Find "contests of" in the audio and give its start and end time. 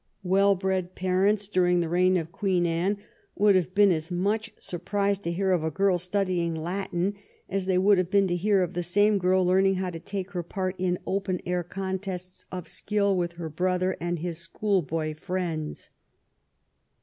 11.63-12.67